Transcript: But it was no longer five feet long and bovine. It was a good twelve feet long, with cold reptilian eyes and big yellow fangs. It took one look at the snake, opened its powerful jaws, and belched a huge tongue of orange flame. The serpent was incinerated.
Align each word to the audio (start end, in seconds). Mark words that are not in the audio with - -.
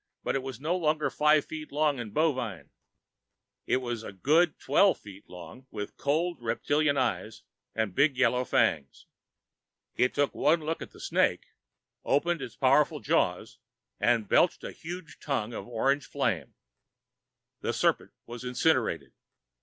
But 0.23 0.33
it 0.33 0.41
was 0.41 0.59
no 0.59 0.75
longer 0.75 1.11
five 1.11 1.45
feet 1.45 1.71
long 1.71 1.99
and 1.99 2.11
bovine. 2.11 2.71
It 3.67 3.77
was 3.77 4.01
a 4.01 4.11
good 4.11 4.57
twelve 4.57 4.97
feet 4.97 5.29
long, 5.29 5.67
with 5.69 5.95
cold 5.95 6.41
reptilian 6.41 6.97
eyes 6.97 7.43
and 7.75 7.93
big 7.93 8.17
yellow 8.17 8.43
fangs. 8.43 9.05
It 9.95 10.15
took 10.15 10.33
one 10.33 10.61
look 10.63 10.81
at 10.81 10.89
the 10.89 10.99
snake, 10.99 11.49
opened 12.03 12.41
its 12.41 12.55
powerful 12.55 12.99
jaws, 12.99 13.59
and 13.99 14.27
belched 14.27 14.63
a 14.63 14.71
huge 14.71 15.19
tongue 15.19 15.53
of 15.53 15.67
orange 15.67 16.07
flame. 16.07 16.55
The 17.59 17.71
serpent 17.71 18.11
was 18.25 18.43
incinerated. 18.43 19.13